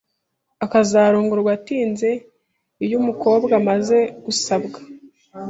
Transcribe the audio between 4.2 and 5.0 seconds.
gusabwa